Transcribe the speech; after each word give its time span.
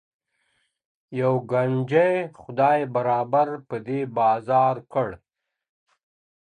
یو 1.19 1.33
ګنجی 1.51 2.11
خدای 2.41 2.79
برابر 2.95 3.47
پر 3.67 3.79
دې 3.85 3.99
بازار 4.17 4.75
کړ. 4.93 5.09